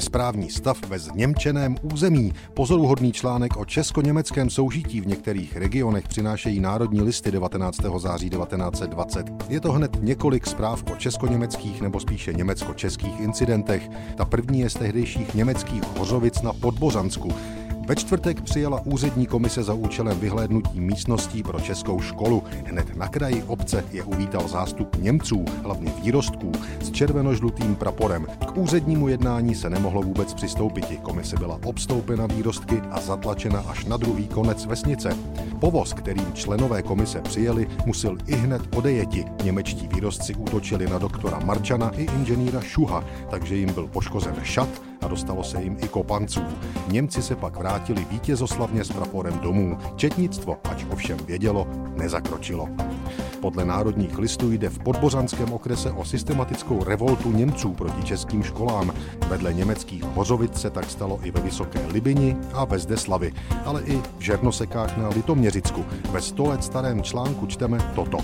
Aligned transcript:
Bezprávní 0.00 0.50
stav 0.50 0.88
ve 0.88 0.98
zněmčeném 0.98 1.76
území. 1.92 2.32
Pozoruhodný 2.54 3.12
článek 3.12 3.56
o 3.56 3.64
česko-německém 3.64 4.50
soužití 4.50 5.00
v 5.00 5.06
některých 5.06 5.56
regionech 5.56 6.08
přinášejí 6.08 6.60
národní 6.60 7.02
listy 7.02 7.30
19. 7.30 7.80
září 7.98 8.30
1920. 8.30 9.26
Je 9.48 9.60
to 9.60 9.72
hned 9.72 9.90
několik 10.00 10.46
zpráv 10.46 10.84
o 10.92 10.96
česko-německých 10.96 11.80
nebo 11.82 12.00
spíše 12.00 12.32
německo-českých 12.32 13.20
incidentech. 13.20 13.90
Ta 14.16 14.24
první 14.24 14.60
je 14.60 14.70
z 14.70 14.74
tehdejších 14.74 15.34
německých 15.34 15.82
Hořovic 15.98 16.42
na 16.42 16.52
Podbořansku. 16.52 17.32
Ve 17.90 17.96
čtvrtek 17.96 18.40
přijela 18.40 18.80
úřední 18.84 19.26
komise 19.26 19.62
za 19.62 19.74
účelem 19.74 20.20
vyhlédnutí 20.20 20.80
místností 20.80 21.42
pro 21.42 21.60
českou 21.60 22.00
školu. 22.00 22.42
Hned 22.64 22.96
na 22.96 23.08
kraji 23.08 23.42
obce 23.42 23.84
je 23.92 24.02
uvítal 24.02 24.48
zástup 24.48 24.96
Němců, 24.96 25.44
hlavně 25.62 25.92
výrostků, 26.02 26.52
s 26.80 26.90
červeno-žlutým 26.90 27.74
praporem. 27.74 28.26
K 28.46 28.56
úřednímu 28.56 29.08
jednání 29.08 29.54
se 29.54 29.70
nemohlo 29.70 30.02
vůbec 30.02 30.34
přistoupit. 30.34 30.84
Komise 31.02 31.36
byla 31.36 31.60
obstoupena 31.64 32.26
výrostky 32.26 32.82
a 32.90 33.00
zatlačena 33.00 33.60
až 33.60 33.84
na 33.84 33.96
druhý 33.96 34.28
konec 34.28 34.66
vesnice. 34.66 35.16
Povoz, 35.60 35.92
kterým 35.92 36.32
členové 36.32 36.82
komise 36.82 37.20
přijeli, 37.20 37.68
musel 37.86 38.16
i 38.26 38.36
hned 38.36 38.76
odejeti. 38.76 39.24
Němečtí 39.44 39.88
výrostci 39.94 40.34
útočili 40.34 40.86
na 40.86 40.98
doktora 40.98 41.38
Marčana 41.38 41.90
i 41.96 42.02
inženýra 42.02 42.60
Šuha, 42.60 43.04
takže 43.30 43.56
jim 43.56 43.74
byl 43.74 43.86
poškozen 43.86 44.34
šat 44.42 44.89
a 45.00 45.08
dostalo 45.08 45.44
se 45.44 45.62
jim 45.62 45.76
i 45.84 45.88
kopanců. 45.88 46.40
Němci 46.88 47.22
se 47.22 47.36
pak 47.36 47.56
vrátili 47.56 48.06
vítězoslavně 48.10 48.84
s 48.84 48.92
praporem 48.92 49.38
domů. 49.38 49.78
Četnictvo, 49.96 50.58
ač 50.70 50.84
ovšem 50.92 51.18
vědělo, 51.18 51.66
nezakročilo. 51.96 52.68
Podle 53.40 53.64
národních 53.64 54.18
listů 54.18 54.52
jde 54.52 54.68
v 54.68 54.78
podbořanském 54.78 55.52
okrese 55.52 55.92
o 55.92 56.04
systematickou 56.04 56.84
revoltu 56.84 57.32
Němců 57.32 57.72
proti 57.72 58.02
českým 58.02 58.42
školám. 58.42 58.92
Vedle 59.28 59.52
německých 59.52 60.02
Hořovic 60.02 60.60
se 60.60 60.70
tak 60.70 60.90
stalo 60.90 61.20
i 61.22 61.30
ve 61.30 61.40
Vysoké 61.40 61.86
Libini 61.86 62.36
a 62.52 62.64
ve 62.64 62.78
Zdeslavi, 62.78 63.32
ale 63.64 63.82
i 63.82 63.96
v 63.96 64.22
Žernosekách 64.22 64.96
na 64.96 65.08
Litoměřicku. 65.08 65.84
Ve 66.10 66.20
sto 66.22 66.44
let 66.44 66.64
starém 66.64 67.02
článku 67.02 67.46
čteme 67.46 67.92
toto. 67.94 68.18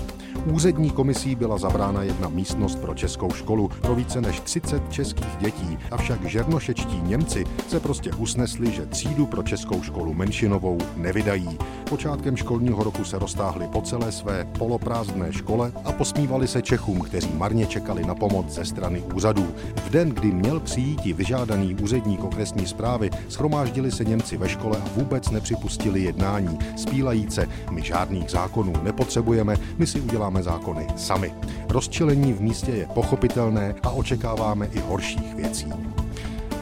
Úřední 0.53 0.91
komisí 0.91 1.35
byla 1.35 1.59
zabrána 1.59 2.03
jedna 2.03 2.29
místnost 2.29 2.79
pro 2.79 2.95
českou 2.95 3.33
školu 3.33 3.69
pro 3.69 3.95
více 3.95 4.21
než 4.21 4.41
30 4.41 4.93
českých 4.93 5.37
dětí, 5.39 5.79
avšak 5.91 6.25
žernošečtí 6.25 7.01
Němci 7.01 7.45
se 7.69 7.81
prostě 7.81 8.11
usnesli, 8.13 8.71
že 8.71 8.87
třídu 8.87 9.27
pro 9.27 9.43
českou 9.43 9.83
školu 9.83 10.15
menšinovou 10.15 10.79
nevydají. 10.97 11.59
Počátkem 11.89 12.37
školního 12.37 12.85
roku 12.85 13.05
se 13.05 13.19
roztáhli 13.19 13.69
po 13.69 13.83
celé 13.83 14.13
své 14.13 14.45
poloprázdné 14.59 15.06
škole 15.31 15.73
a 15.85 15.93
posmívali 15.93 16.49
se 16.49 16.63
Čechům, 16.63 17.01
kteří 17.01 17.31
marně 17.35 17.67
čekali 17.67 18.05
na 18.05 18.15
pomoc 18.15 18.49
ze 18.49 18.65
strany 18.65 19.03
úřadů. 19.15 19.47
V 19.77 19.91
den, 19.91 20.09
kdy 20.09 20.33
měl 20.33 20.61
přijít 20.61 21.05
vyžádaný 21.13 21.75
úředník 21.75 22.25
okresní 22.25 22.67
zprávy, 22.67 23.11
schromáždili 23.29 23.93
se 23.93 24.05
Němci 24.05 24.37
ve 24.37 24.49
škole 24.49 24.79
a 24.79 24.89
vůbec 24.97 25.31
nepřipustili 25.31 26.03
jednání. 26.03 26.59
Spílajíce, 26.77 27.49
my 27.71 27.83
žádných 27.83 28.31
zákonů 28.31 28.73
nepotřebujeme, 28.83 29.57
my 29.79 29.87
si 29.87 30.01
uděláme 30.01 30.43
zákony 30.43 30.87
sami. 30.97 31.35
Rozčilení 31.69 32.33
v 32.33 32.41
místě 32.41 32.71
je 32.71 32.87
pochopitelné 32.95 33.75
a 33.83 33.91
očekáváme 33.91 34.67
i 34.67 34.81
horších 34.81 35.35
věcí 35.35 35.73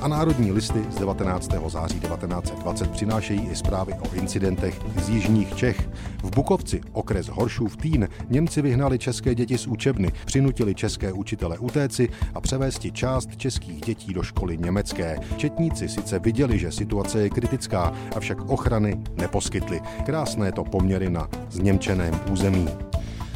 a 0.04 0.08
národní 0.08 0.52
listy 0.52 0.84
z 0.90 0.94
19. 0.94 1.50
září 1.68 2.00
1920 2.00 2.90
přinášejí 2.90 3.40
i 3.40 3.56
zprávy 3.56 3.92
o 3.92 4.14
incidentech 4.14 4.80
z 5.04 5.08
jižních 5.08 5.56
Čech. 5.56 5.88
V 6.22 6.30
Bukovci, 6.30 6.80
okres 6.92 7.26
Horšův 7.28 7.76
Týn, 7.76 8.08
Němci 8.28 8.62
vyhnali 8.62 8.98
české 8.98 9.34
děti 9.34 9.58
z 9.58 9.66
učebny, 9.66 10.12
přinutili 10.26 10.74
české 10.74 11.12
učitele 11.12 11.58
utéci 11.58 12.08
a 12.34 12.40
převésti 12.40 12.92
část 12.92 13.36
českých 13.36 13.80
dětí 13.80 14.14
do 14.14 14.22
školy 14.22 14.58
německé. 14.58 15.18
Četníci 15.36 15.88
sice 15.88 16.18
viděli, 16.18 16.58
že 16.58 16.72
situace 16.72 17.20
je 17.20 17.30
kritická, 17.30 17.92
avšak 18.16 18.50
ochrany 18.50 18.96
neposkytli. 19.16 19.80
Krásné 20.06 20.52
to 20.52 20.64
poměry 20.64 21.10
na 21.10 21.28
zněmčeném 21.50 22.20
území 22.32 22.68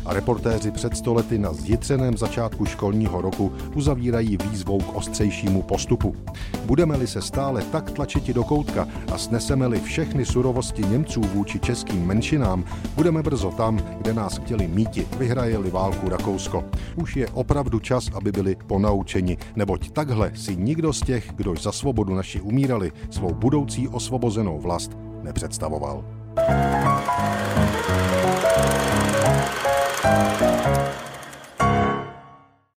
a 0.05 0.13
reportéři 0.13 0.71
před 0.71 0.97
stolety 0.97 1.39
na 1.39 1.53
zjitřeném 1.53 2.17
začátku 2.17 2.67
školního 2.67 3.21
roku 3.21 3.53
uzavírají 3.75 4.37
výzvou 4.37 4.79
k 4.81 4.95
ostřejšímu 4.95 5.63
postupu. 5.63 6.17
Budeme-li 6.65 7.07
se 7.07 7.23
stále 7.23 7.63
tak 7.63 7.91
tlačiti 7.91 8.35
do 8.35 8.45
koutka 8.45 8.89
a 9.13 9.19
sneseme-li 9.19 9.81
všechny 9.81 10.27
surovosti 10.27 10.83
Němců 10.83 11.21
vůči 11.21 11.61
českým 11.61 12.07
menšinám, 12.07 12.65
budeme 12.95 13.23
brzo 13.23 13.51
tam, 13.51 13.77
kde 13.99 14.13
nás 14.13 14.39
chtěli 14.39 14.69
míti, 14.69 15.07
vyhraje-li 15.19 15.71
válku 15.71 16.09
Rakousko. 16.09 16.65
Už 16.97 17.17
je 17.17 17.29
opravdu 17.29 17.79
čas, 17.79 18.11
aby 18.15 18.33
byli 18.33 18.57
ponaučeni, 18.67 19.39
neboť 19.57 19.91
takhle 19.91 20.33
si 20.35 20.57
nikdo 20.57 20.93
z 20.93 21.01
těch, 21.01 21.33
kdož 21.35 21.63
za 21.63 21.73
svobodu 21.73 22.15
naši 22.15 22.41
umírali, 22.41 22.93
svou 23.11 23.35
budoucí 23.35 23.89
osvobozenou 23.89 24.59
vlast 24.59 24.97
nepředstavoval. 25.23 26.05
thank 26.39 28.25
you. 28.25 28.28